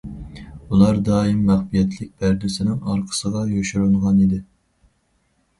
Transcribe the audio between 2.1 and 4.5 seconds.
پەردىسىنىڭ ئارقىسىغا يوشۇرۇنغان ئىدى.